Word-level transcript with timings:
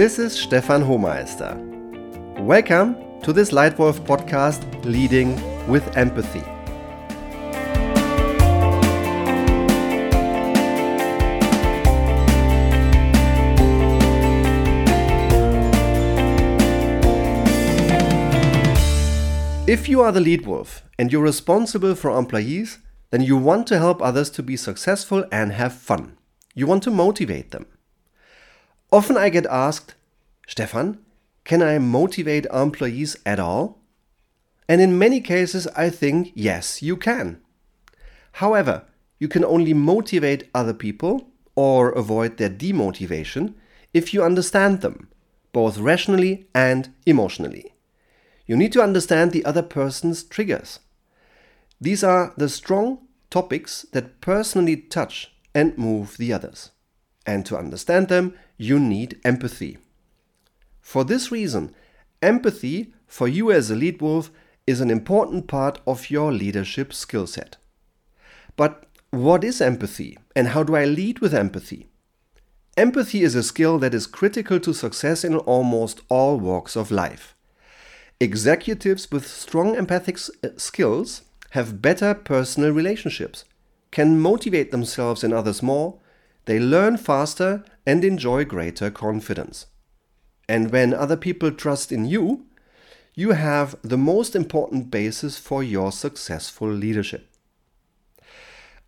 This 0.00 0.18
is 0.18 0.32
Stefan 0.32 0.82
Hohmeister. 0.82 1.54
Welcome 2.40 2.96
to 3.20 3.34
this 3.34 3.50
Leitwolf 3.50 4.00
podcast, 4.06 4.62
Leading 4.82 5.36
with 5.68 5.94
Empathy. 5.94 6.40
If 19.70 19.86
you 19.86 20.00
are 20.00 20.12
the 20.12 20.20
lead 20.20 20.46
wolf 20.46 20.82
and 20.98 21.12
you're 21.12 21.20
responsible 21.20 21.94
for 21.94 22.18
employees, 22.18 22.78
then 23.10 23.20
you 23.20 23.36
want 23.36 23.66
to 23.66 23.78
help 23.78 24.00
others 24.00 24.30
to 24.30 24.42
be 24.42 24.56
successful 24.56 25.26
and 25.30 25.52
have 25.52 25.74
fun. 25.74 26.16
You 26.54 26.66
want 26.66 26.84
to 26.84 26.90
motivate 26.90 27.50
them. 27.50 27.66
Often 28.92 29.16
I 29.16 29.28
get 29.28 29.46
asked, 29.46 29.94
Stefan, 30.48 30.98
can 31.44 31.62
I 31.62 31.78
motivate 31.78 32.46
employees 32.52 33.16
at 33.24 33.38
all? 33.38 33.78
And 34.68 34.80
in 34.80 34.98
many 34.98 35.20
cases, 35.20 35.66
I 35.76 35.90
think 35.90 36.32
yes, 36.34 36.82
you 36.82 36.96
can. 36.96 37.40
However, 38.32 38.84
you 39.18 39.28
can 39.28 39.44
only 39.44 39.74
motivate 39.74 40.48
other 40.54 40.74
people 40.74 41.28
or 41.54 41.90
avoid 41.90 42.36
their 42.36 42.50
demotivation 42.50 43.54
if 43.92 44.14
you 44.14 44.24
understand 44.24 44.80
them, 44.80 45.08
both 45.52 45.78
rationally 45.78 46.48
and 46.54 46.92
emotionally. 47.06 47.74
You 48.46 48.56
need 48.56 48.72
to 48.72 48.82
understand 48.82 49.30
the 49.30 49.44
other 49.44 49.62
person's 49.62 50.24
triggers. 50.24 50.80
These 51.80 52.02
are 52.02 52.34
the 52.36 52.48
strong 52.48 53.06
topics 53.30 53.86
that 53.92 54.20
personally 54.20 54.76
touch 54.76 55.32
and 55.54 55.76
move 55.78 56.16
the 56.16 56.32
others. 56.32 56.70
And 57.26 57.44
to 57.46 57.56
understand 57.56 58.08
them, 58.08 58.34
you 58.56 58.78
need 58.80 59.20
empathy. 59.24 59.78
For 60.80 61.04
this 61.04 61.30
reason, 61.30 61.74
empathy 62.22 62.92
for 63.06 63.28
you 63.28 63.52
as 63.52 63.70
a 63.70 63.76
lead 63.76 64.00
wolf 64.00 64.30
is 64.66 64.80
an 64.80 64.90
important 64.90 65.46
part 65.46 65.80
of 65.86 66.10
your 66.10 66.32
leadership 66.32 66.92
skill 66.92 67.26
set. 67.26 67.56
But 68.56 68.86
what 69.10 69.44
is 69.44 69.60
empathy 69.60 70.18
and 70.36 70.48
how 70.48 70.62
do 70.62 70.76
I 70.76 70.84
lead 70.84 71.18
with 71.18 71.34
empathy? 71.34 71.88
Empathy 72.76 73.22
is 73.22 73.34
a 73.34 73.42
skill 73.42 73.78
that 73.78 73.94
is 73.94 74.06
critical 74.06 74.60
to 74.60 74.72
success 74.72 75.24
in 75.24 75.36
almost 75.36 76.00
all 76.08 76.38
walks 76.38 76.76
of 76.76 76.90
life. 76.90 77.34
Executives 78.20 79.10
with 79.10 79.26
strong 79.26 79.74
empathic 79.74 80.18
uh, 80.44 80.48
skills 80.56 81.22
have 81.50 81.82
better 81.82 82.14
personal 82.14 82.70
relationships, 82.70 83.44
can 83.90 84.20
motivate 84.20 84.70
themselves 84.70 85.24
and 85.24 85.34
others 85.34 85.62
more, 85.62 85.98
they 86.50 86.58
learn 86.58 86.96
faster 86.96 87.62
and 87.86 88.04
enjoy 88.04 88.44
greater 88.44 88.90
confidence. 88.90 89.66
And 90.48 90.72
when 90.72 90.92
other 90.92 91.16
people 91.16 91.52
trust 91.52 91.92
in 91.92 92.06
you, 92.06 92.46
you 93.14 93.34
have 93.34 93.76
the 93.82 93.96
most 93.96 94.34
important 94.34 94.90
basis 94.90 95.38
for 95.38 95.62
your 95.62 95.92
successful 95.92 96.68
leadership. 96.68 97.32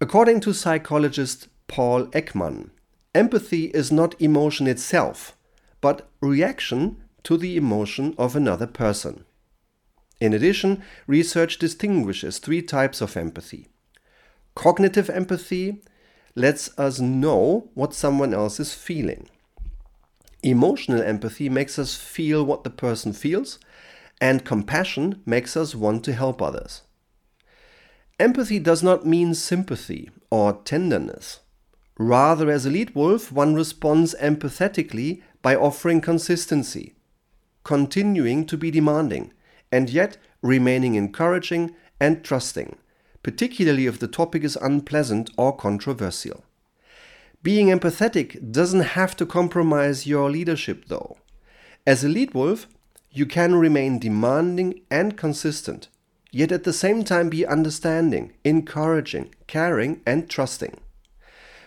According 0.00 0.40
to 0.40 0.52
psychologist 0.52 1.46
Paul 1.68 2.06
Ekman, 2.06 2.70
empathy 3.14 3.66
is 3.66 3.92
not 3.92 4.20
emotion 4.20 4.66
itself, 4.66 5.36
but 5.80 6.08
reaction 6.20 6.96
to 7.22 7.36
the 7.36 7.56
emotion 7.56 8.16
of 8.18 8.34
another 8.34 8.66
person. 8.66 9.24
In 10.20 10.34
addition, 10.34 10.82
research 11.06 11.60
distinguishes 11.60 12.38
three 12.40 12.62
types 12.62 13.00
of 13.00 13.16
empathy. 13.16 13.68
Cognitive 14.56 15.08
empathy 15.08 15.80
lets 16.34 16.76
us 16.78 17.00
know 17.00 17.68
what 17.74 17.94
someone 17.94 18.32
else 18.32 18.58
is 18.58 18.74
feeling. 18.74 19.28
Emotional 20.42 21.02
empathy 21.02 21.48
makes 21.48 21.78
us 21.78 21.94
feel 21.94 22.44
what 22.44 22.64
the 22.64 22.70
person 22.70 23.12
feels, 23.12 23.58
and 24.20 24.44
compassion 24.44 25.20
makes 25.26 25.56
us 25.56 25.74
want 25.74 26.04
to 26.04 26.12
help 26.12 26.40
others. 26.40 26.82
Empathy 28.18 28.58
does 28.58 28.82
not 28.82 29.06
mean 29.06 29.34
sympathy 29.34 30.10
or 30.30 30.54
tenderness. 30.64 31.40
Rather, 31.98 32.50
as 32.50 32.64
a 32.66 32.70
lead 32.70 32.94
wolf, 32.94 33.30
one 33.30 33.54
responds 33.54 34.14
empathetically 34.20 35.22
by 35.42 35.54
offering 35.54 36.00
consistency, 36.00 36.94
continuing 37.64 38.46
to 38.46 38.56
be 38.56 38.70
demanding, 38.70 39.32
and 39.70 39.90
yet 39.90 40.16
remaining 40.40 40.94
encouraging 40.94 41.74
and 42.00 42.24
trusting, 42.24 42.76
particularly 43.22 43.86
if 43.86 43.98
the 43.98 44.08
topic 44.08 44.44
is 44.44 44.56
unpleasant 44.56 45.30
or 45.36 45.56
controversial. 45.56 46.44
Being 47.42 47.68
empathetic 47.68 48.52
doesn't 48.52 48.80
have 48.80 49.16
to 49.16 49.26
compromise 49.26 50.06
your 50.06 50.30
leadership, 50.30 50.84
though. 50.86 51.16
As 51.86 52.04
a 52.04 52.08
lead 52.08 52.34
wolf, 52.34 52.68
you 53.10 53.26
can 53.26 53.56
remain 53.56 53.98
demanding 53.98 54.80
and 54.90 55.16
consistent, 55.16 55.88
yet 56.30 56.52
at 56.52 56.64
the 56.64 56.72
same 56.72 57.04
time 57.04 57.28
be 57.28 57.44
understanding, 57.44 58.32
encouraging, 58.44 59.34
caring, 59.46 60.00
and 60.06 60.30
trusting. 60.30 60.78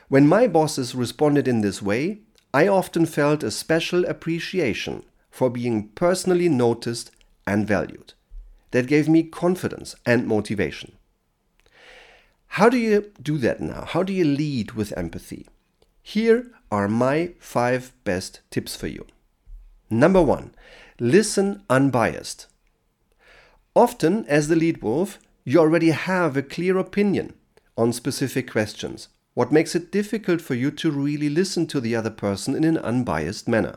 When 0.07 0.27
my 0.27 0.47
bosses 0.47 0.95
responded 0.95 1.47
in 1.47 1.61
this 1.61 1.81
way, 1.81 2.22
I 2.53 2.67
often 2.67 3.05
felt 3.05 3.43
a 3.43 3.51
special 3.51 4.05
appreciation 4.05 5.03
for 5.29 5.49
being 5.49 5.89
personally 5.89 6.47
noticed 6.47 7.11
and 7.45 7.67
valued. 7.67 8.13
That 8.72 8.87
gave 8.87 9.09
me 9.09 9.23
confidence 9.23 9.95
and 10.05 10.25
motivation. 10.25 10.94
How 12.55 12.69
do 12.69 12.77
you 12.77 13.11
do 13.21 13.38
that 13.39 13.59
now? 13.59 13.83
How 13.83 14.01
do 14.01 14.13
you 14.13 14.23
lead 14.23 14.71
with 14.71 14.97
empathy? 14.97 15.45
Here 16.01 16.51
are 16.71 16.88
my 16.88 17.33
five 17.38 17.91
best 18.05 18.39
tips 18.49 18.77
for 18.77 18.88
you. 18.88 19.05
Number 19.89 20.21
one, 20.21 20.55
listen 20.97 21.63
unbiased. 21.69 22.47
Often, 23.75 24.25
as 24.27 24.47
the 24.47 24.55
lead 24.55 24.81
wolf, 24.81 25.19
you 25.43 25.59
already 25.59 25.89
have 25.89 26.38
a 26.38 26.41
clear 26.41 26.77
opinion 26.77 27.33
on 27.77 27.91
specific 27.91 28.49
questions, 28.49 29.09
what 29.33 29.51
makes 29.51 29.75
it 29.75 29.91
difficult 29.91 30.39
for 30.39 30.53
you 30.53 30.72
to 30.72 30.91
really 30.91 31.27
listen 31.27 31.67
to 31.67 31.81
the 31.81 31.93
other 31.93 32.09
person 32.09 32.55
in 32.55 32.63
an 32.63 32.77
unbiased 32.77 33.49
manner. 33.49 33.75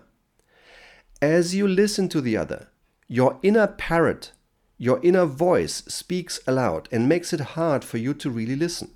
As 1.21 1.53
you 1.53 1.67
listen 1.67 2.09
to 2.11 2.21
the 2.21 2.37
other, 2.37 2.69
your 3.09 3.41
inner 3.43 3.67
parrot, 3.67 4.31
your 4.79 5.01
inner 5.03 5.27
voice 5.27 5.83
speaks 5.89 6.41
aloud 6.47 6.89
and 6.93 7.09
makes 7.09 7.33
it 7.33 7.41
hard 7.41 7.85
for 7.85 7.99
you 7.99 8.15
to 8.15 8.31
really 8.31 8.57
listen. 8.57 8.93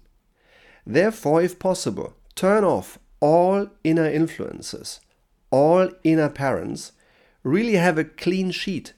Therefore, 0.86 1.42
if 1.42 1.58
possible, 1.58 2.14
turn 2.34 2.64
off 2.64 2.98
all 3.20 3.68
inner 3.84 4.06
influences, 4.06 5.00
all 5.50 5.90
inner 6.04 6.28
parents, 6.28 6.92
really 7.42 7.74
have 7.74 7.98
a 7.98 8.04
clean 8.04 8.52
sheet 8.52 8.92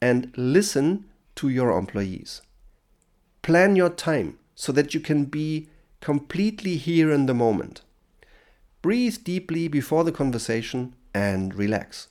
and 0.00 0.32
listen 0.36 1.06
to 1.36 1.48
your 1.48 1.76
employees. 1.76 2.42
Plan 3.42 3.74
your 3.74 3.90
time 3.90 4.38
so 4.54 4.72
that 4.72 4.92
you 4.92 5.00
can 5.00 5.24
be 5.24 5.68
completely 6.00 6.76
here 6.76 7.10
in 7.10 7.26
the 7.26 7.34
moment. 7.34 7.80
Breathe 8.82 9.18
deeply 9.24 9.68
before 9.68 10.04
the 10.04 10.12
conversation 10.12 10.94
and 11.14 11.54
relax. 11.54 12.08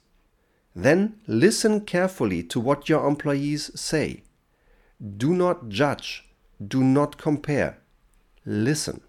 Then 0.81 1.19
listen 1.27 1.81
carefully 1.81 2.41
to 2.43 2.59
what 2.59 2.87
your 2.87 3.05
employees 3.05 3.69
say. 3.79 4.23
Do 5.17 5.33
not 5.33 5.67
judge. 5.67 6.25
Do 6.65 6.83
not 6.83 7.17
compare. 7.17 7.79
Listen. 8.45 9.01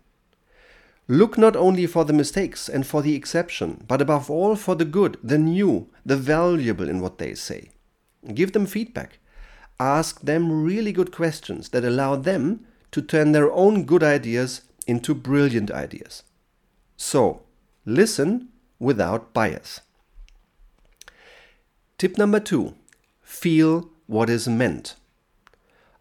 Look 1.07 1.39
not 1.39 1.55
only 1.55 1.87
for 1.87 2.05
the 2.05 2.13
mistakes 2.13 2.69
and 2.69 2.87
for 2.87 3.03
the 3.03 3.15
exception, 3.15 3.85
but 3.87 4.01
above 4.01 4.31
all 4.31 4.57
for 4.57 4.75
the 4.75 4.85
good, 4.85 5.17
the 5.23 5.39
new, 5.39 5.89
the 6.05 6.17
valuable 6.17 6.89
in 6.89 7.01
what 7.01 7.19
they 7.19 7.35
say. 7.35 7.71
Give 8.35 8.53
them 8.53 8.67
feedback. 8.67 9.19
Ask 9.79 10.23
them 10.23 10.65
really 10.65 10.93
good 10.93 11.13
questions 11.13 11.69
that 11.69 11.85
allow 11.85 12.17
them 12.17 12.67
to 12.91 13.01
turn 13.01 13.31
their 13.31 13.51
own 13.51 13.85
good 13.85 14.03
ideas 14.03 14.63
into 14.89 15.15
brilliant 15.15 15.71
ideas. 15.71 16.25
So, 16.97 17.43
listen 17.85 18.49
without 18.81 19.33
bias. 19.33 19.81
Tip 22.01 22.17
number 22.17 22.41
two 22.41 22.77
feel 23.21 23.91
what 24.07 24.31
is 24.31 24.49
meant. 24.49 24.95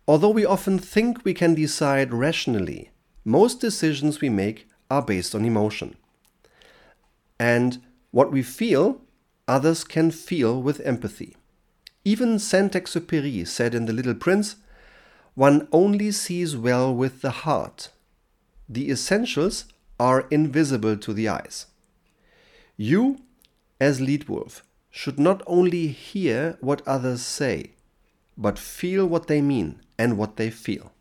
Although 0.07 0.29
we 0.29 0.45
often 0.45 0.79
think 0.79 1.25
we 1.25 1.33
can 1.33 1.55
decide 1.55 2.13
rationally, 2.13 2.91
most 3.25 3.59
decisions 3.59 4.21
we 4.21 4.29
make 4.29 4.69
are 4.89 5.01
based 5.01 5.35
on 5.35 5.43
emotion. 5.43 5.97
And 7.37 7.81
what 8.11 8.31
we 8.31 8.41
feel, 8.43 9.01
others 9.45 9.83
can 9.83 10.09
feel 10.09 10.61
with 10.61 10.79
empathy. 10.85 11.35
Even 12.05 12.39
Saint 12.39 12.71
Exupéry 12.71 13.45
said 13.45 13.75
in 13.75 13.85
The 13.85 13.91
Little 13.91 14.15
Prince, 14.15 14.55
one 15.35 15.67
only 15.73 16.11
sees 16.11 16.55
well 16.55 16.95
with 16.95 17.19
the 17.19 17.43
heart. 17.43 17.89
The 18.69 18.89
essentials 18.89 19.65
are 19.99 20.29
invisible 20.31 20.95
to 20.95 21.11
the 21.11 21.27
eyes. 21.27 21.65
You, 22.77 23.17
as 23.81 23.99
lead 23.99 24.29
wolf, 24.29 24.63
should 24.89 25.19
not 25.19 25.41
only 25.45 25.87
hear 25.87 26.57
what 26.61 26.87
others 26.87 27.21
say, 27.21 27.71
but 28.37 28.57
feel 28.57 29.05
what 29.05 29.27
they 29.27 29.41
mean 29.41 29.81
and 29.97 30.17
what 30.17 30.37
they 30.37 30.49
feel. 30.49 30.91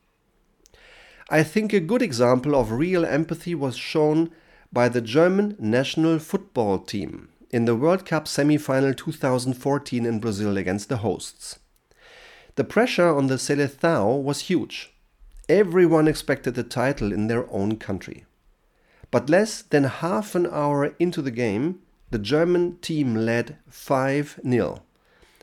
I 1.30 1.42
think 1.42 1.72
a 1.72 1.80
good 1.80 2.02
example 2.02 2.54
of 2.54 2.72
real 2.72 3.04
empathy 3.04 3.54
was 3.54 3.76
shown 3.76 4.30
by 4.72 4.88
the 4.88 5.00
German 5.00 5.56
national 5.58 6.18
football 6.18 6.78
team 6.78 7.28
in 7.50 7.64
the 7.64 7.76
World 7.76 8.04
Cup 8.04 8.28
semi-final 8.28 8.94
2014 8.94 10.04
in 10.04 10.20
Brazil 10.20 10.56
against 10.56 10.88
the 10.88 10.98
hosts. 10.98 11.58
The 12.56 12.64
pressure 12.64 13.14
on 13.14 13.28
the 13.28 13.36
Seleção 13.36 14.22
was 14.22 14.40
huge. 14.40 14.92
Everyone 15.48 16.08
expected 16.08 16.54
the 16.54 16.62
title 16.62 17.12
in 17.12 17.26
their 17.26 17.50
own 17.50 17.76
country. 17.76 18.26
But 19.10 19.30
less 19.30 19.62
than 19.62 19.84
half 19.84 20.34
an 20.34 20.46
hour 20.46 20.94
into 20.98 21.22
the 21.22 21.30
game, 21.30 21.80
the 22.10 22.18
German 22.18 22.78
team 22.78 23.14
led 23.14 23.58
5 23.68 24.40
0 24.42 24.82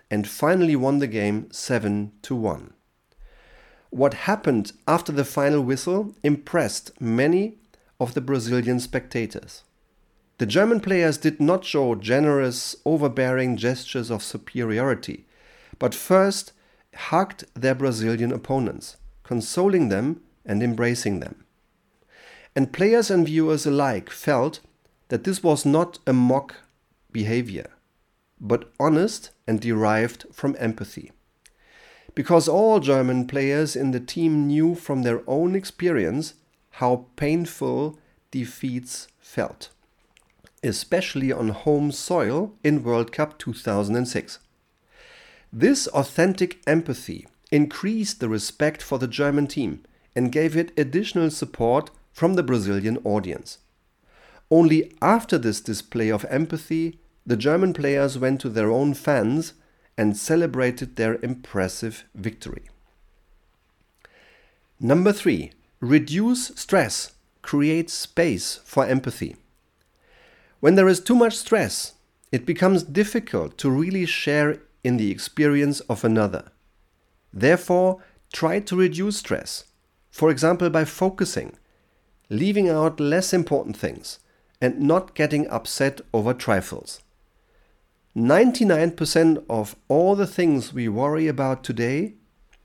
and 0.09 0.27
finally 0.27 0.75
won 0.75 0.99
the 0.99 1.07
game 1.07 1.51
7 1.51 2.11
1. 2.27 2.73
What 3.91 4.13
happened 4.13 4.73
after 4.87 5.11
the 5.11 5.25
final 5.25 5.61
whistle 5.61 6.15
impressed 6.23 6.99
many 6.99 7.57
of 7.99 8.13
the 8.13 8.21
Brazilian 8.21 8.79
spectators. 8.79 9.63
The 10.37 10.45
German 10.45 10.81
players 10.81 11.17
did 11.17 11.39
not 11.39 11.63
show 11.63 11.95
generous, 11.95 12.75
overbearing 12.83 13.55
gestures 13.55 14.11
of 14.11 14.21
superiority, 14.21 15.25
but 15.79 15.95
first 15.95 16.51
hugged 16.93 17.45
their 17.53 17.75
Brazilian 17.75 18.33
opponents, 18.33 18.97
consoling 19.23 19.89
them 19.89 20.21
and 20.45 20.61
embracing 20.61 21.21
them. 21.21 21.45
And 22.55 22.73
players 22.73 23.09
and 23.09 23.25
viewers 23.25 23.65
alike 23.65 24.09
felt 24.09 24.59
that 25.09 25.23
this 25.23 25.43
was 25.43 25.65
not 25.65 25.99
a 26.07 26.13
mock 26.13 26.55
behavior, 27.11 27.69
but 28.39 28.71
honest 28.79 29.31
and 29.47 29.61
derived 29.61 30.25
from 30.31 30.55
empathy. 30.59 31.11
Because 32.13 32.47
all 32.47 32.79
German 32.79 33.27
players 33.27 33.75
in 33.75 33.91
the 33.91 33.99
team 33.99 34.47
knew 34.47 34.75
from 34.75 35.03
their 35.03 35.21
own 35.27 35.55
experience 35.55 36.33
how 36.71 37.07
painful 37.15 37.99
defeats 38.31 39.07
felt, 39.19 39.69
especially 40.63 41.31
on 41.31 41.49
home 41.49 41.91
soil 41.91 42.53
in 42.63 42.83
World 42.83 43.11
Cup 43.11 43.37
2006. 43.37 44.39
This 45.53 45.87
authentic 45.87 46.61
empathy 46.67 47.27
increased 47.51 48.19
the 48.19 48.27
respect 48.27 48.81
for 48.81 48.97
the 48.99 49.07
German 49.07 49.47
team 49.47 49.83
and 50.15 50.31
gave 50.31 50.57
it 50.57 50.77
additional 50.77 51.29
support 51.29 51.91
from 52.11 52.33
the 52.33 52.43
Brazilian 52.43 52.97
audience. 53.03 53.59
Only 54.51 54.93
after 55.01 55.37
this 55.37 55.61
display 55.61 56.09
of 56.09 56.25
empathy, 56.25 56.99
the 57.25 57.37
German 57.37 57.73
players 57.73 58.17
went 58.17 58.39
to 58.41 58.49
their 58.49 58.69
own 58.69 58.93
fans 58.93 59.53
and 59.97 60.15
celebrated 60.15 60.95
their 60.95 61.15
impressive 61.23 62.05
victory. 62.13 62.69
Number 64.79 65.11
three, 65.11 65.51
reduce 65.79 66.47
stress, 66.55 67.13
create 67.41 67.89
space 67.89 68.59
for 68.65 68.85
empathy. 68.85 69.37
When 70.59 70.75
there 70.75 70.87
is 70.87 70.99
too 70.99 71.15
much 71.15 71.35
stress, 71.35 71.93
it 72.31 72.45
becomes 72.45 72.83
difficult 72.83 73.57
to 73.59 73.69
really 73.69 74.05
share 74.05 74.61
in 74.83 74.97
the 74.97 75.09
experience 75.09 75.79
of 75.81 76.03
another. 76.03 76.51
Therefore, 77.33 78.03
try 78.33 78.59
to 78.59 78.75
reduce 78.75 79.17
stress, 79.17 79.65
for 80.11 80.29
example, 80.29 80.69
by 80.69 80.85
focusing, 80.85 81.57
leaving 82.29 82.69
out 82.69 82.99
less 82.99 83.33
important 83.33 83.77
things, 83.77 84.19
and 84.65 84.81
not 84.81 85.13
getting 85.13 85.47
upset 85.49 86.01
over 86.11 86.33
trifles. 86.33 87.01
99% 88.15 89.45
of 89.47 89.75
all 89.87 90.15
the 90.15 90.25
things 90.37 90.73
we 90.73 90.87
worry 90.89 91.27
about 91.27 91.63
today 91.63 92.15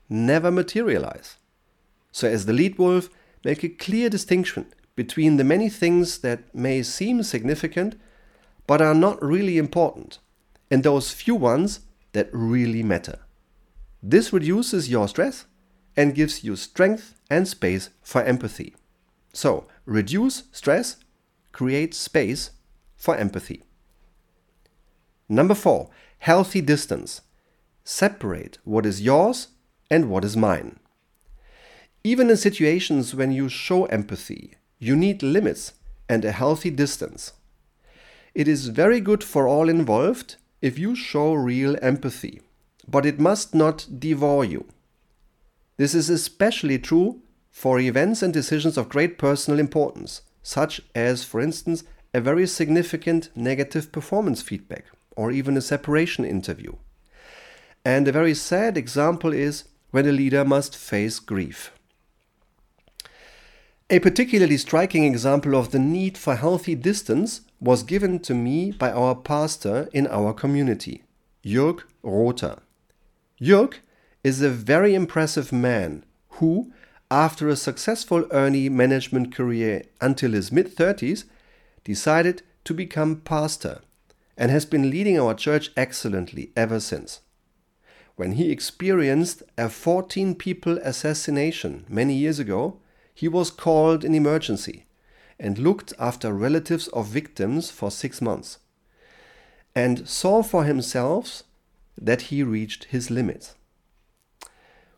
never 0.09 0.49
materialize. 0.49 1.37
So, 2.11 2.27
as 2.27 2.45
the 2.45 2.53
lead 2.53 2.79
wolf, 2.79 3.09
make 3.45 3.63
a 3.63 3.69
clear 3.69 4.09
distinction 4.09 4.65
between 4.95 5.37
the 5.37 5.43
many 5.43 5.69
things 5.69 6.19
that 6.19 6.53
may 6.55 6.81
seem 6.81 7.21
significant 7.21 7.99
but 8.65 8.81
are 8.81 8.95
not 8.95 9.21
really 9.21 9.57
important, 9.57 10.19
and 10.71 10.83
those 10.83 11.11
few 11.11 11.35
ones 11.35 11.81
that 12.13 12.29
really 12.31 12.83
matter. 12.83 13.19
This 14.01 14.33
reduces 14.33 14.89
your 14.89 15.07
stress 15.07 15.45
and 15.95 16.15
gives 16.15 16.43
you 16.43 16.55
strength 16.55 17.13
and 17.29 17.47
space 17.47 17.89
for 18.01 18.23
empathy. 18.23 18.73
So, 19.33 19.67
reduce 19.85 20.43
stress, 20.51 20.97
create 21.51 21.93
space 21.93 22.51
for 22.95 23.15
empathy. 23.15 23.63
Number 25.27 25.55
four, 25.55 25.89
healthy 26.19 26.61
distance. 26.61 27.21
Separate 27.83 28.57
what 28.63 28.85
is 28.85 29.01
yours 29.01 29.49
and 29.89 30.09
what 30.09 30.23
is 30.23 30.37
mine. 30.37 30.79
Even 32.03 32.29
in 32.29 32.37
situations 32.37 33.13
when 33.13 33.31
you 33.31 33.47
show 33.47 33.85
empathy, 33.85 34.55
you 34.79 34.95
need 34.95 35.23
limits 35.23 35.73
and 36.09 36.25
a 36.25 36.31
healthy 36.31 36.69
distance. 36.69 37.33
It 38.33 38.47
is 38.47 38.67
very 38.67 38.99
good 38.99 39.23
for 39.23 39.47
all 39.47 39.69
involved 39.69 40.35
if 40.61 40.79
you 40.79 40.95
show 40.95 41.33
real 41.33 41.75
empathy, 41.81 42.41
but 42.87 43.05
it 43.05 43.19
must 43.19 43.53
not 43.53 43.87
devour 43.99 44.43
you. 44.43 44.65
This 45.77 45.93
is 45.93 46.09
especially 46.09 46.79
true 46.79 47.21
for 47.49 47.79
events 47.79 48.21
and 48.21 48.33
decisions 48.33 48.77
of 48.77 48.89
great 48.89 49.17
personal 49.17 49.59
importance, 49.59 50.21
such 50.43 50.81
as, 50.95 51.23
for 51.23 51.39
instance, 51.39 51.83
a 52.13 52.21
very 52.21 52.47
significant 52.47 53.29
negative 53.35 53.91
performance 53.91 54.41
feedback 54.41 54.85
or 55.15 55.31
even 55.31 55.57
a 55.57 55.61
separation 55.61 56.25
interview. 56.25 56.73
And 57.83 58.07
a 58.07 58.11
very 58.11 58.33
sad 58.33 58.77
example 58.77 59.33
is 59.33 59.65
when 59.91 60.07
a 60.07 60.11
leader 60.11 60.45
must 60.45 60.75
face 60.75 61.19
grief. 61.19 61.71
A 63.89 63.99
particularly 63.99 64.57
striking 64.57 65.03
example 65.03 65.55
of 65.55 65.71
the 65.71 65.79
need 65.79 66.17
for 66.17 66.35
healthy 66.35 66.75
distance 66.75 67.41
was 67.59 67.83
given 67.83 68.19
to 68.19 68.33
me 68.33 68.71
by 68.71 68.89
our 68.91 69.15
pastor 69.15 69.89
in 69.91 70.07
our 70.07 70.33
community, 70.33 71.03
Jörg 71.43 71.81
Rother. 72.01 72.59
Jörg 73.41 73.75
is 74.23 74.41
a 74.41 74.49
very 74.49 74.95
impressive 74.95 75.51
man 75.51 76.05
who, 76.29 76.71
after 77.11 77.49
a 77.49 77.57
successful 77.57 78.25
early 78.31 78.69
management 78.69 79.35
career 79.35 79.83
until 79.99 80.31
his 80.31 80.51
mid 80.51 80.73
30s, 80.73 81.25
decided 81.83 82.41
to 82.63 82.73
become 82.73 83.17
pastor 83.17 83.81
and 84.37 84.49
has 84.49 84.65
been 84.65 84.89
leading 84.89 85.19
our 85.19 85.33
church 85.33 85.71
excellently 85.75 86.51
ever 86.55 86.79
since. 86.79 87.19
When 88.15 88.33
he 88.33 88.49
experienced 88.49 89.43
a 89.57 89.67
14 89.69 90.35
people 90.35 90.77
assassination 90.77 91.85
many 91.89 92.15
years 92.15 92.39
ago, 92.39 92.79
he 93.13 93.27
was 93.27 93.51
called 93.51 94.05
in 94.05 94.15
emergency 94.15 94.85
and 95.37 95.57
looked 95.57 95.93
after 95.99 96.33
relatives 96.33 96.87
of 96.89 97.07
victims 97.07 97.69
for 97.69 97.91
six 97.91 98.21
months 98.21 98.59
and 99.75 100.07
saw 100.07 100.43
for 100.43 100.63
himself 100.63 101.43
that 101.99 102.23
he 102.23 102.43
reached 102.43 102.85
his 102.85 103.09
limits. 103.09 103.55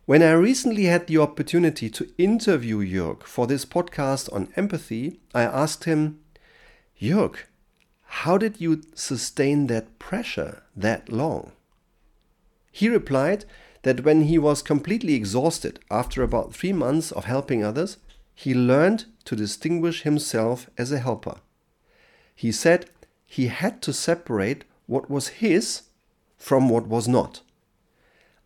When 0.06 0.22
I 0.22 0.34
recently 0.34 0.84
had 0.84 1.08
the 1.08 1.20
opportunity 1.20 1.90
to 1.92 2.10
interview 2.18 2.80
Jörg 2.80 3.24
for 3.24 3.48
this 3.48 3.64
podcast 3.64 4.32
on 4.34 4.52
empathy, 4.58 5.22
I 5.34 5.44
asked 5.44 5.86
him, 5.86 6.20
Jörg, 7.02 7.38
how 8.08 8.38
did 8.38 8.60
you 8.60 8.82
sustain 8.96 9.68
that 9.68 10.00
pressure 10.00 10.64
that 10.76 11.10
long? 11.10 11.54
He 12.70 12.90
replied 12.90 13.46
that 13.84 14.04
when 14.04 14.24
he 14.24 14.38
was 14.38 14.62
completely 14.62 15.14
exhausted 15.14 15.80
after 15.90 16.22
about 16.22 16.54
three 16.54 16.74
months 16.74 17.14
of 17.14 17.24
helping 17.24 17.64
others, 17.64 17.96
he 18.36 18.54
learned 18.54 19.06
to 19.24 19.38
distinguish 19.38 20.02
himself 20.02 20.70
as 20.78 20.92
a 20.92 21.00
helper. 21.00 21.38
He 22.36 22.52
said 22.52 22.90
he 23.26 23.48
had 23.48 23.82
to 23.84 23.94
separate 23.94 24.66
what 24.86 25.10
was 25.10 25.40
his 25.40 25.84
from 26.38 26.68
what 26.68 26.88
was 26.88 27.08
not. 27.08 27.40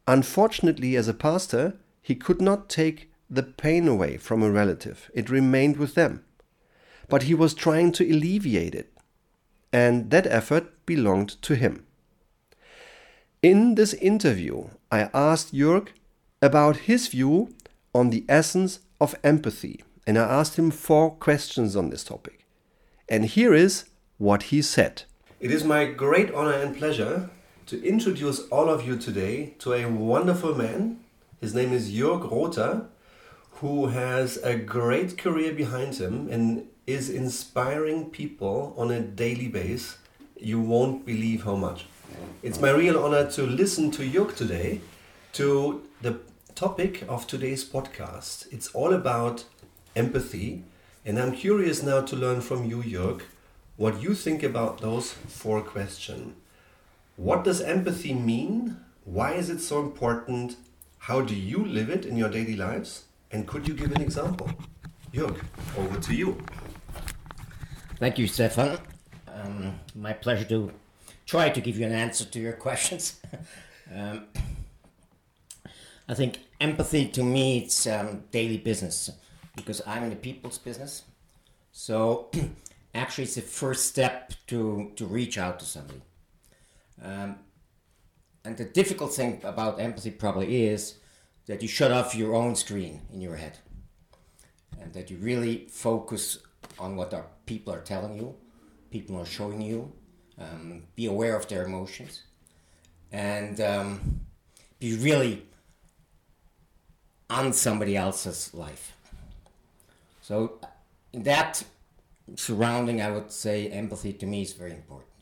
Unfortunately, 0.07 0.95
as 0.95 1.07
a 1.07 1.13
pastor, 1.13 1.73
he 2.01 2.15
could 2.15 2.41
not 2.41 2.69
take 2.69 3.11
the 3.29 3.43
pain 3.43 3.87
away 3.87 4.17
from 4.17 4.41
a 4.41 4.51
relative, 4.51 5.11
it 5.13 5.29
remained 5.29 5.77
with 5.77 5.95
them. 5.95 6.23
But 7.09 7.23
he 7.23 7.33
was 7.33 7.53
trying 7.53 7.91
to 7.93 8.05
alleviate 8.05 8.75
it 8.75 8.91
and 9.73 10.09
that 10.11 10.27
effort 10.27 10.85
belonged 10.85 11.41
to 11.41 11.55
him. 11.55 11.85
In 13.41 13.75
this 13.75 13.93
interview, 13.93 14.69
I 14.91 15.09
asked 15.13 15.53
Jörg 15.53 15.89
about 16.41 16.87
his 16.89 17.07
view 17.07 17.53
on 17.93 18.09
the 18.09 18.25
essence 18.27 18.79
of 18.99 19.15
empathy, 19.23 19.83
and 20.05 20.17
I 20.17 20.23
asked 20.23 20.57
him 20.57 20.71
four 20.71 21.11
questions 21.11 21.75
on 21.75 21.89
this 21.89 22.03
topic. 22.03 22.45
And 23.09 23.25
here 23.25 23.53
is 23.53 23.85
what 24.17 24.43
he 24.43 24.61
said. 24.61 25.03
It 25.39 25.51
is 25.51 25.63
my 25.63 25.85
great 25.85 26.33
honor 26.33 26.53
and 26.53 26.75
pleasure 26.75 27.29
to 27.67 27.85
introduce 27.85 28.47
all 28.47 28.69
of 28.69 28.87
you 28.87 28.95
today 28.95 29.53
to 29.59 29.73
a 29.73 29.83
wonderful 29.83 30.55
man. 30.55 31.01
His 31.41 31.53
name 31.53 31.73
is 31.73 31.91
Jörg 31.91 32.31
Rother, 32.31 32.85
who 33.59 33.87
has 33.87 34.37
a 34.37 34.55
great 34.55 35.17
career 35.17 35.51
behind 35.51 35.95
him 35.95 36.29
and 36.31 36.65
is 36.85 37.09
inspiring 37.09 38.09
people 38.09 38.73
on 38.77 38.89
a 38.89 39.01
daily 39.01 39.49
basis. 39.49 39.97
You 40.39 40.61
won't 40.61 41.05
believe 41.05 41.43
how 41.43 41.57
much. 41.57 41.85
It's 42.41 42.61
my 42.61 42.71
real 42.71 43.03
honor 43.03 43.29
to 43.31 43.43
listen 43.45 43.91
to 43.91 44.09
Jörg 44.09 44.33
today, 44.37 44.79
to 45.33 45.85
the 46.01 46.21
topic 46.55 47.03
of 47.09 47.27
today's 47.27 47.65
podcast. 47.65 48.47
It's 48.49 48.69
all 48.69 48.93
about 48.93 49.43
empathy, 49.93 50.63
and 51.05 51.19
I'm 51.19 51.33
curious 51.33 51.83
now 51.83 51.99
to 51.99 52.15
learn 52.15 52.39
from 52.39 52.63
you, 52.63 52.77
Jörg, 52.77 53.23
what 53.75 54.01
you 54.01 54.15
think 54.15 54.41
about 54.41 54.79
those 54.79 55.11
four 55.11 55.61
questions. 55.61 56.33
What 57.17 57.43
does 57.43 57.61
empathy 57.61 58.13
mean? 58.13 58.77
Why 59.03 59.33
is 59.33 59.49
it 59.49 59.59
so 59.59 59.79
important? 59.81 60.55
How 60.99 61.21
do 61.21 61.33
you 61.33 61.65
live 61.65 61.89
it 61.89 62.05
in 62.05 62.15
your 62.15 62.29
daily 62.29 62.55
lives? 62.55 63.05
And 63.31 63.47
could 63.47 63.67
you 63.67 63.73
give 63.73 63.91
an 63.91 64.01
example? 64.03 64.51
Jörg, 65.11 65.43
over 65.79 65.99
to 65.99 66.13
you. 66.13 66.37
Thank 67.95 68.19
you, 68.19 68.27
Stefan. 68.27 68.77
Um, 69.27 69.79
my 69.95 70.13
pleasure 70.13 70.45
to 70.45 70.71
try 71.25 71.49
to 71.49 71.59
give 71.59 71.79
you 71.79 71.87
an 71.87 71.91
answer 71.91 72.23
to 72.23 72.39
your 72.39 72.53
questions. 72.53 73.19
um, 73.95 74.25
I 76.07 76.13
think 76.13 76.41
empathy 76.61 77.07
to 77.07 77.23
me 77.23 77.63
it's 77.63 77.87
um, 77.87 78.25
daily 78.31 78.57
business 78.57 79.09
because 79.55 79.81
I'm 79.87 80.03
in 80.03 80.11
the 80.11 80.15
people's 80.17 80.59
business. 80.59 81.01
So 81.71 82.29
actually, 82.93 83.23
it's 83.23 83.35
the 83.35 83.41
first 83.41 83.87
step 83.87 84.33
to 84.47 84.91
to 84.97 85.05
reach 85.07 85.39
out 85.39 85.57
to 85.61 85.65
somebody. 85.65 86.01
Um, 87.03 87.39
and 88.43 88.57
the 88.57 88.65
difficult 88.65 89.13
thing 89.13 89.41
about 89.43 89.79
empathy 89.79 90.11
probably 90.11 90.65
is 90.65 90.95
that 91.47 91.61
you 91.61 91.67
shut 91.67 91.91
off 91.91 92.15
your 92.15 92.35
own 92.35 92.55
screen 92.55 93.01
in 93.11 93.21
your 93.21 93.35
head, 93.35 93.57
and 94.81 94.93
that 94.93 95.09
you 95.09 95.17
really 95.17 95.67
focus 95.69 96.39
on 96.79 96.95
what 96.95 97.13
our 97.13 97.25
people 97.45 97.73
are 97.73 97.81
telling 97.81 98.15
you, 98.15 98.35
people 98.91 99.17
are 99.19 99.25
showing 99.25 99.61
you. 99.61 99.91
Um, 100.39 100.83
be 100.95 101.07
aware 101.07 101.35
of 101.35 101.47
their 101.47 101.65
emotions, 101.65 102.21
and 103.11 103.59
um, 103.59 104.21
be 104.79 104.95
really 104.95 105.47
on 107.29 107.53
somebody 107.53 107.97
else's 107.97 108.53
life. 108.53 108.95
So, 110.21 110.59
in 111.11 111.23
that 111.23 111.63
surrounding, 112.35 113.01
I 113.01 113.11
would 113.11 113.31
say 113.31 113.69
empathy 113.69 114.13
to 114.13 114.25
me 114.25 114.43
is 114.43 114.53
very 114.53 114.71
important. 114.71 115.16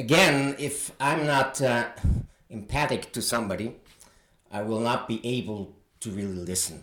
Again, 0.00 0.56
if 0.58 0.92
I'm 0.98 1.26
not 1.26 1.60
uh, 1.60 1.90
empathic 2.48 3.12
to 3.12 3.20
somebody, 3.20 3.76
I 4.50 4.62
will 4.62 4.80
not 4.80 5.06
be 5.06 5.20
able 5.22 5.76
to 6.00 6.10
really 6.10 6.40
listen. 6.40 6.82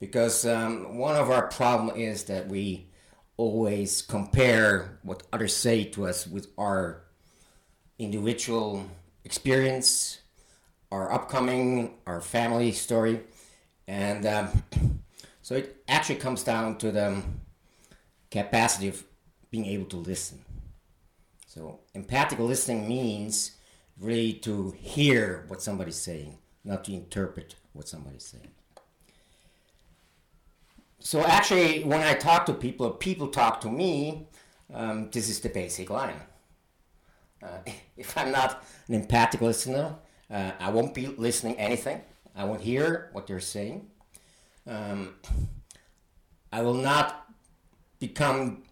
Because 0.00 0.44
um, 0.44 0.98
one 0.98 1.14
of 1.14 1.30
our 1.30 1.46
problem 1.46 1.96
is 1.96 2.24
that 2.24 2.48
we 2.48 2.88
always 3.36 4.02
compare 4.02 4.98
what 5.04 5.22
others 5.32 5.54
say 5.54 5.84
to 5.94 6.06
us 6.08 6.26
with 6.26 6.48
our 6.58 7.04
individual 7.96 8.84
experience, 9.24 10.18
our 10.90 11.12
upcoming, 11.12 11.94
our 12.08 12.20
family 12.20 12.72
story, 12.72 13.20
and 13.86 14.26
um, 14.26 14.64
so 15.42 15.54
it 15.54 15.76
actually 15.86 16.16
comes 16.16 16.42
down 16.42 16.78
to 16.78 16.90
the 16.90 17.22
capacity 18.32 18.88
of 18.88 19.04
being 19.52 19.66
able 19.66 19.86
to 19.86 19.98
listen. 19.98 20.44
So 21.54 21.80
empathic 21.92 22.38
listening 22.38 22.88
means 22.88 23.58
really 24.00 24.32
to 24.44 24.70
hear 24.70 25.44
what 25.48 25.60
somebody's 25.60 25.96
saying, 25.96 26.38
not 26.64 26.82
to 26.84 26.94
interpret 26.94 27.56
what 27.74 27.86
somebody's 27.86 28.24
saying. 28.24 28.48
So 30.98 31.20
actually, 31.20 31.84
when 31.84 32.00
I 32.00 32.14
talk 32.14 32.46
to 32.46 32.54
people, 32.54 32.88
people 32.92 33.28
talk 33.28 33.60
to 33.60 33.70
me. 33.70 34.28
Um, 34.72 35.10
this 35.10 35.28
is 35.28 35.40
the 35.40 35.50
basic 35.50 35.90
line. 35.90 36.22
Uh, 37.42 37.58
if 37.98 38.16
I'm 38.16 38.32
not 38.32 38.64
an 38.88 38.94
empathic 38.94 39.42
listener, 39.42 39.96
uh, 40.30 40.52
I 40.58 40.70
won't 40.70 40.94
be 40.94 41.08
listening 41.08 41.58
anything. 41.58 42.00
I 42.34 42.44
won't 42.44 42.62
hear 42.62 43.10
what 43.12 43.26
they're 43.26 43.40
saying. 43.40 43.90
Um, 44.66 45.16
I 46.50 46.62
will 46.62 46.80
not 46.80 47.26
become 47.98 48.62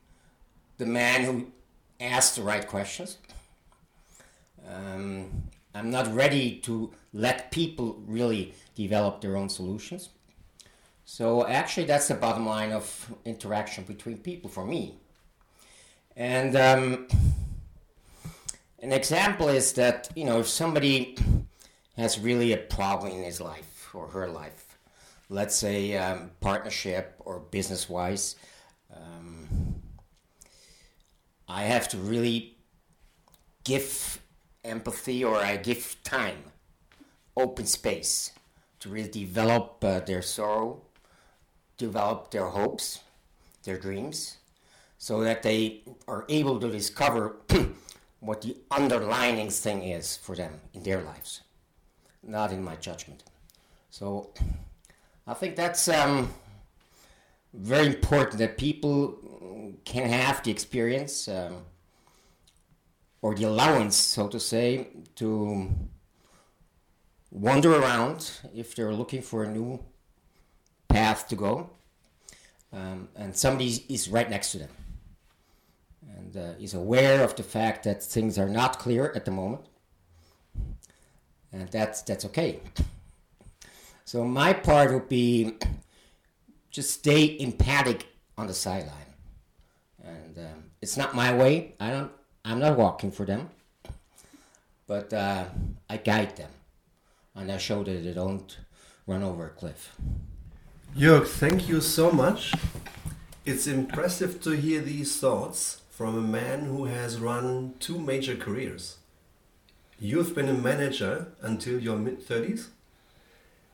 the 0.78 0.86
man 0.86 1.24
who 1.24 1.52
asks 2.00 2.36
the 2.36 2.42
right 2.42 2.66
questions. 2.66 3.18
Um, 4.66 5.44
I'm 5.74 5.90
not 5.90 6.12
ready 6.14 6.56
to 6.60 6.92
let 7.12 7.50
people 7.50 8.02
really 8.06 8.54
develop 8.74 9.20
their 9.20 9.36
own 9.36 9.48
solutions. 9.48 10.08
So 11.04 11.46
actually, 11.46 11.86
that's 11.86 12.08
the 12.08 12.14
bottom 12.14 12.46
line 12.46 12.72
of 12.72 13.12
interaction 13.24 13.84
between 13.84 14.18
people 14.18 14.48
for 14.48 14.64
me. 14.64 14.94
And 16.16 16.56
um, 16.56 17.08
an 18.80 18.92
example 18.92 19.48
is 19.48 19.72
that 19.74 20.08
you 20.14 20.24
know 20.24 20.40
if 20.40 20.48
somebody 20.48 21.16
has 21.96 22.18
really 22.18 22.52
a 22.52 22.56
problem 22.56 23.12
in 23.12 23.22
his 23.24 23.40
life 23.40 23.90
or 23.92 24.08
her 24.08 24.28
life, 24.28 24.78
let's 25.28 25.54
say 25.54 25.96
um, 25.96 26.30
partnership 26.40 27.14
or 27.20 27.40
business 27.40 27.88
wise, 27.88 28.36
um, 28.94 29.48
I 31.50 31.62
have 31.64 31.88
to 31.88 31.98
really 31.98 32.56
give 33.64 34.20
empathy 34.64 35.24
or 35.24 35.36
I 35.36 35.56
give 35.56 35.96
time, 36.04 36.44
open 37.36 37.66
space 37.66 38.32
to 38.80 38.88
really 38.88 39.10
develop 39.10 39.82
uh, 39.82 40.00
their 40.00 40.22
sorrow, 40.22 40.82
develop 41.76 42.30
their 42.30 42.46
hopes, 42.46 43.00
their 43.64 43.78
dreams, 43.78 44.38
so 44.98 45.20
that 45.22 45.42
they 45.42 45.82
are 46.06 46.24
able 46.28 46.60
to 46.60 46.70
discover 46.70 47.36
what 48.20 48.42
the 48.42 48.56
underlining 48.70 49.50
thing 49.50 49.82
is 49.82 50.16
for 50.16 50.36
them 50.36 50.60
in 50.74 50.82
their 50.82 51.02
lives 51.02 51.42
not 52.22 52.52
in 52.52 52.62
my 52.62 52.76
judgment. 52.76 53.24
So 53.90 54.30
I 55.26 55.34
think 55.34 55.56
that's 55.56 55.88
um, 55.88 56.32
very 57.52 57.86
important 57.86 58.38
that 58.38 58.58
people 58.58 59.16
can 59.84 60.08
have 60.08 60.42
the 60.42 60.50
experience 60.50 61.28
um, 61.28 61.62
or 63.22 63.34
the 63.34 63.44
allowance, 63.44 63.96
so 63.96 64.28
to 64.28 64.40
say, 64.40 64.88
to 65.16 65.70
wander 67.30 67.74
around 67.74 68.30
if 68.54 68.74
they're 68.74 68.92
looking 68.92 69.22
for 69.22 69.44
a 69.44 69.50
new 69.50 69.82
path 70.88 71.28
to 71.28 71.36
go. 71.36 71.70
Um, 72.72 73.08
and 73.16 73.36
somebody 73.36 73.84
is 73.88 74.08
right 74.08 74.30
next 74.30 74.52
to 74.52 74.58
them 74.58 74.70
and 76.16 76.36
uh, 76.36 76.52
is 76.60 76.74
aware 76.74 77.24
of 77.24 77.34
the 77.34 77.42
fact 77.42 77.82
that 77.84 78.02
things 78.02 78.38
are 78.38 78.48
not 78.48 78.78
clear 78.78 79.12
at 79.16 79.24
the 79.24 79.32
moment 79.32 79.62
and 81.52 81.68
that's 81.68 82.02
that's 82.02 82.24
okay. 82.26 82.60
So 84.04 84.24
my 84.24 84.52
part 84.52 84.92
would 84.92 85.08
be 85.08 85.54
just 86.70 86.90
stay 86.90 87.36
empathic 87.40 88.06
on 88.36 88.46
the 88.46 88.54
sideline, 88.54 89.09
and 90.10 90.38
um, 90.38 90.64
it's 90.82 90.96
not 90.96 91.14
my 91.14 91.34
way. 91.34 91.74
I 91.80 91.90
don't. 91.90 92.12
I'm 92.44 92.58
not 92.58 92.76
walking 92.76 93.10
for 93.10 93.26
them, 93.26 93.50
but 94.86 95.12
uh, 95.12 95.44
I 95.88 95.96
guide 95.98 96.36
them, 96.36 96.50
and 97.34 97.50
I 97.52 97.58
show 97.58 97.84
that 97.84 98.04
they 98.04 98.12
don't 98.12 98.58
run 99.06 99.22
over 99.22 99.46
a 99.46 99.50
cliff. 99.50 99.94
Jörg, 100.96 101.26
thank 101.26 101.68
you 101.68 101.80
so 101.80 102.10
much. 102.10 102.52
It's 103.44 103.66
impressive 103.66 104.40
to 104.42 104.50
hear 104.50 104.80
these 104.80 105.18
thoughts 105.18 105.82
from 105.90 106.16
a 106.16 106.22
man 106.22 106.64
who 106.66 106.86
has 106.86 107.18
run 107.18 107.74
two 107.78 107.98
major 107.98 108.36
careers. 108.36 108.98
You've 109.98 110.34
been 110.34 110.48
a 110.48 110.54
manager 110.54 111.28
until 111.42 111.78
your 111.78 111.96
mid 111.96 112.26
30s, 112.26 112.68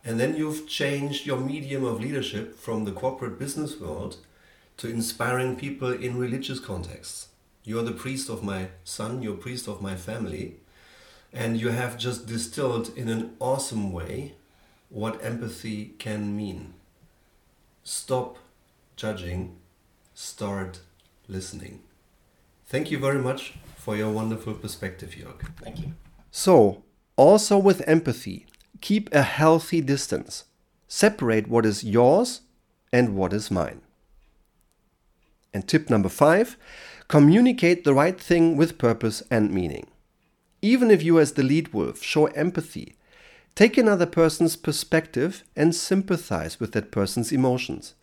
and 0.05 0.19
then 0.19 0.37
you've 0.37 0.69
changed 0.69 1.25
your 1.25 1.38
medium 1.38 1.85
of 1.85 2.00
leadership 2.00 2.59
from 2.59 2.85
the 2.85 2.93
corporate 2.93 3.38
business 3.38 3.81
world 3.81 4.16
to 4.76 4.88
inspiring 4.88 5.56
people 5.56 5.92
in 5.92 6.18
religious 6.18 6.61
contexts. 6.61 7.28
You're 7.64 7.83
the 7.83 7.92
priest 7.92 8.28
of 8.28 8.42
my 8.42 8.68
son, 8.85 9.23
you're 9.23 9.37
priest 9.37 9.66
of 9.68 9.83
my 9.83 9.97
family, 9.97 10.56
and 11.33 11.61
you 11.61 11.71
have 11.71 11.99
just 11.99 12.26
distilled 12.26 12.97
in 12.97 13.09
an 13.09 13.37
awesome 13.40 13.92
way 13.92 14.35
what 14.88 15.23
empathy 15.25 15.95
can 15.99 16.37
mean. 16.37 16.75
Stop 17.83 18.38
judging, 18.95 19.56
start 20.14 20.80
listening. 21.28 21.83
Thank 22.66 22.90
you 22.90 22.99
very 22.99 23.18
much 23.18 23.54
for 23.76 23.97
your 23.97 24.11
wonderful 24.11 24.54
perspective, 24.54 25.11
Jörg. 25.11 25.40
Thank 25.62 25.80
you. 25.80 25.92
So, 26.30 26.83
also 27.16 27.59
with 27.59 27.87
empathy, 27.88 28.47
keep 28.80 29.12
a 29.14 29.23
healthy 29.23 29.80
distance. 29.80 30.45
Separate 30.88 31.49
what 31.49 31.66
is 31.66 31.85
yours 31.85 32.42
and 32.92 33.16
what 33.16 33.33
is 33.33 33.50
mine. 33.50 33.80
And 35.52 35.66
tip 35.66 35.88
number 35.90 36.08
five 36.08 36.56
communicate 37.08 37.84
the 37.84 37.94
right 37.94 38.20
thing 38.20 38.56
with 38.56 38.78
purpose 38.78 39.22
and 39.30 39.52
meaning. 39.52 39.86
Even 40.60 40.90
if 40.90 41.02
you, 41.02 41.18
as 41.20 41.32
the 41.32 41.42
lead 41.42 41.72
wolf, 41.72 42.02
show 42.02 42.26
empathy, 42.26 42.96
take 43.54 43.78
another 43.78 44.06
person's 44.06 44.56
perspective 44.56 45.44
and 45.54 45.74
sympathize 45.74 46.58
with 46.58 46.72
that 46.72 46.90
person's 46.90 47.30
emotions. 47.30 47.94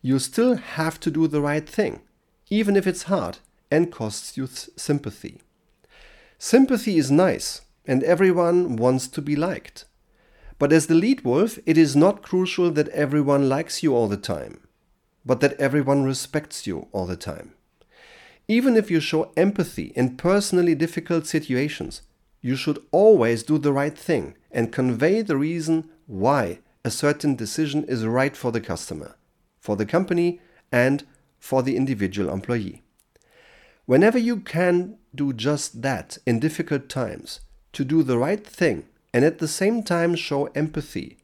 You 0.00 0.18
still 0.18 0.56
have 0.56 0.98
to 1.00 1.10
do 1.10 1.26
the 1.26 1.40
right 1.40 1.68
thing, 1.68 2.00
even 2.48 2.76
if 2.76 2.86
it's 2.86 3.04
hard 3.04 3.38
and 3.70 3.92
costs 3.92 4.36
you 4.36 4.46
sympathy. 4.46 5.40
Sympathy 6.38 6.98
is 6.98 7.10
nice, 7.10 7.62
and 7.86 8.02
everyone 8.04 8.76
wants 8.76 9.08
to 9.08 9.22
be 9.22 9.36
liked. 9.36 9.84
But 10.58 10.72
as 10.72 10.86
the 10.86 10.94
lead 10.94 11.24
wolf, 11.24 11.58
it 11.66 11.76
is 11.76 11.96
not 11.96 12.22
crucial 12.22 12.70
that 12.72 12.88
everyone 12.88 13.48
likes 13.48 13.82
you 13.82 13.94
all 13.94 14.08
the 14.08 14.16
time. 14.16 14.60
But 15.26 15.40
that 15.40 15.60
everyone 15.60 16.04
respects 16.04 16.66
you 16.66 16.86
all 16.92 17.04
the 17.04 17.16
time. 17.16 17.52
Even 18.48 18.76
if 18.76 18.90
you 18.90 19.00
show 19.00 19.32
empathy 19.36 19.92
in 19.96 20.16
personally 20.16 20.74
difficult 20.74 21.26
situations, 21.26 22.02
you 22.40 22.54
should 22.54 22.78
always 22.92 23.42
do 23.42 23.58
the 23.58 23.72
right 23.72 23.98
thing 23.98 24.36
and 24.52 24.72
convey 24.72 25.20
the 25.20 25.36
reason 25.36 25.90
why 26.06 26.60
a 26.84 26.90
certain 26.90 27.34
decision 27.34 27.82
is 27.84 28.06
right 28.06 28.36
for 28.36 28.52
the 28.52 28.60
customer, 28.60 29.16
for 29.58 29.74
the 29.74 29.84
company, 29.84 30.40
and 30.70 31.04
for 31.40 31.64
the 31.64 31.76
individual 31.76 32.32
employee. 32.32 32.82
Whenever 33.86 34.18
you 34.18 34.38
can 34.38 34.96
do 35.12 35.32
just 35.32 35.82
that 35.82 36.18
in 36.24 36.38
difficult 36.38 36.88
times, 36.88 37.40
to 37.72 37.84
do 37.84 38.04
the 38.04 38.18
right 38.18 38.46
thing 38.46 38.84
and 39.12 39.24
at 39.24 39.38
the 39.38 39.48
same 39.48 39.82
time 39.82 40.14
show 40.14 40.46
empathy, 40.54 41.18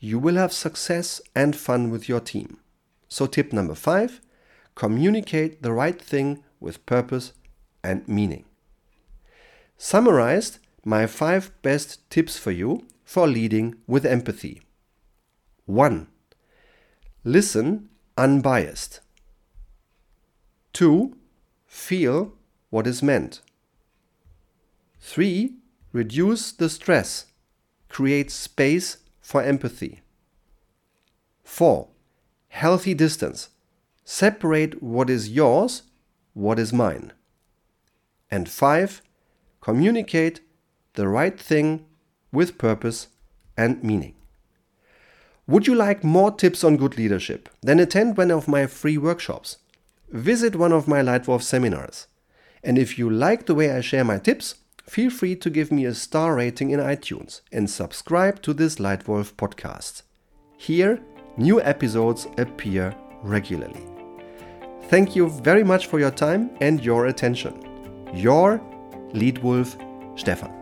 you 0.00 0.18
will 0.18 0.34
have 0.34 0.52
success 0.52 1.20
and 1.34 1.54
fun 1.54 1.90
with 1.90 2.08
your 2.08 2.20
team. 2.20 2.58
So, 3.08 3.26
tip 3.26 3.52
number 3.52 3.74
five 3.74 4.20
communicate 4.74 5.62
the 5.62 5.72
right 5.72 6.00
thing 6.00 6.44
with 6.60 6.84
purpose 6.86 7.32
and 7.82 8.06
meaning. 8.06 8.44
Summarized, 9.78 10.58
my 10.84 11.06
five 11.06 11.50
best 11.62 12.08
tips 12.10 12.38
for 12.38 12.50
you 12.50 12.86
for 13.04 13.26
leading 13.26 13.76
with 13.86 14.04
empathy. 14.04 14.62
1. 15.66 16.06
Listen 17.24 17.88
unbiased. 18.16 19.00
2. 20.74 21.16
Feel 21.66 22.32
what 22.70 22.86
is 22.86 23.02
meant. 23.02 23.40
3. 25.00 25.54
Reduce 25.92 26.52
the 26.52 26.68
stress. 26.68 27.26
Create 27.88 28.30
space 28.30 28.98
for 29.20 29.42
empathy. 29.42 30.02
4. 31.44 31.88
Healthy 32.56 32.94
distance. 32.94 33.50
Separate 34.06 34.82
what 34.82 35.10
is 35.10 35.28
yours, 35.28 35.82
what 36.32 36.58
is 36.58 36.72
mine. 36.72 37.12
And 38.30 38.48
5. 38.48 39.02
Communicate 39.60 40.40
the 40.94 41.06
right 41.06 41.38
thing 41.38 41.84
with 42.32 42.56
purpose 42.56 43.08
and 43.58 43.84
meaning. 43.84 44.14
Would 45.46 45.66
you 45.66 45.74
like 45.74 46.02
more 46.02 46.30
tips 46.30 46.64
on 46.64 46.78
good 46.78 46.96
leadership? 46.96 47.50
Then 47.60 47.78
attend 47.78 48.16
one 48.16 48.30
of 48.30 48.48
my 48.48 48.66
free 48.66 48.96
workshops. 48.96 49.58
Visit 50.10 50.56
one 50.56 50.72
of 50.72 50.88
my 50.88 51.02
Leitwolf 51.02 51.42
seminars. 51.42 52.06
And 52.64 52.78
if 52.78 52.98
you 52.98 53.10
like 53.10 53.44
the 53.44 53.54
way 53.54 53.70
I 53.70 53.82
share 53.82 54.02
my 54.02 54.18
tips, 54.18 54.54
feel 54.82 55.10
free 55.10 55.36
to 55.36 55.50
give 55.50 55.70
me 55.70 55.84
a 55.84 55.92
star 55.92 56.34
rating 56.36 56.70
in 56.70 56.80
iTunes 56.80 57.42
and 57.52 57.68
subscribe 57.68 58.40
to 58.40 58.54
this 58.54 58.76
Leitwolf 58.76 59.34
podcast. 59.34 60.00
Here, 60.56 61.02
new 61.36 61.60
episodes 61.60 62.26
appear 62.38 62.94
regularly. 63.22 63.82
Thank 64.88 65.16
you 65.16 65.28
very 65.28 65.64
much 65.64 65.86
for 65.86 65.98
your 65.98 66.10
time 66.10 66.50
and 66.60 66.84
your 66.84 67.06
attention. 67.06 67.54
Your 68.14 68.60
Leadwolf 69.12 69.76
Stefan. 70.18 70.55